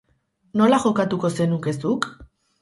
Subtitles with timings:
[0.61, 2.09] Nola jokatuko zenuke zuk?